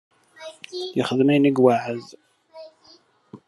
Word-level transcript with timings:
Yexdem 0.97 1.29
ayen 1.31 1.49
i 1.49 1.51
iweεεed. 1.57 2.07